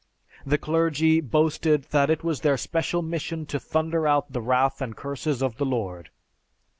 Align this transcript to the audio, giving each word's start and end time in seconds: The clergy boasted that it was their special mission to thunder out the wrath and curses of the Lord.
The 0.47 0.57
clergy 0.57 1.21
boasted 1.21 1.83
that 1.91 2.09
it 2.09 2.23
was 2.23 2.41
their 2.41 2.57
special 2.57 3.03
mission 3.03 3.45
to 3.45 3.59
thunder 3.59 4.07
out 4.07 4.33
the 4.33 4.41
wrath 4.41 4.81
and 4.81 4.95
curses 4.97 5.43
of 5.43 5.57
the 5.57 5.65
Lord. 5.65 6.09